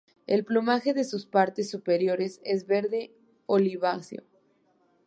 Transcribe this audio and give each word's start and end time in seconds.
El 0.25 0.43
plumaje 0.43 0.95
de 0.95 1.03
sus 1.03 1.27
partes 1.27 1.69
superiores 1.69 2.41
es 2.43 2.65
verde 2.65 3.13
oliváceo. 3.45 4.23